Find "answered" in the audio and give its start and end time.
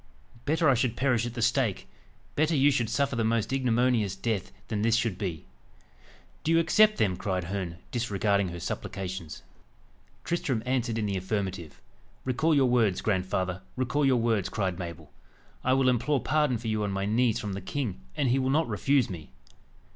10.65-10.97